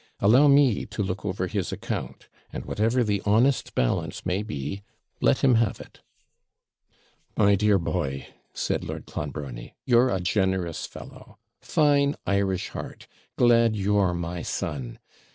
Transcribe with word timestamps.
Allow 0.19 0.47
me 0.47 0.87
to 0.87 1.03
look 1.03 1.23
over 1.23 1.45
his 1.45 1.71
account; 1.71 2.27
and 2.51 2.65
whatever 2.65 3.03
the 3.03 3.21
honest 3.23 3.75
balance 3.75 4.25
may 4.25 4.41
be, 4.41 4.81
let 5.21 5.43
him 5.43 5.53
have 5.61 5.79
it.' 5.79 6.01
'My 7.37 7.53
dear 7.53 7.77
boy!' 7.77 8.25
said 8.51 8.83
Lord 8.83 9.05
Clonbrony, 9.05 9.75
'you're 9.85 10.09
a 10.09 10.19
generous 10.19 10.87
fellow. 10.87 11.37
Fine 11.61 12.15
Irish 12.25 12.69
heart! 12.69 13.05
glad 13.37 13.75
you're 13.75 14.15
my 14.15 14.41
son! 14.41 14.97